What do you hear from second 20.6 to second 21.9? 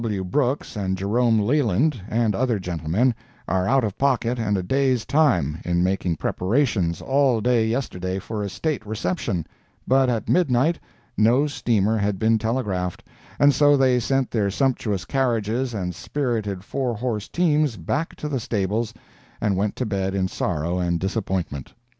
and disappointment.